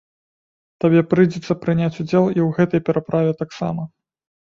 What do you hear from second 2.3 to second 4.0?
і ў гэтай пераправе таксама.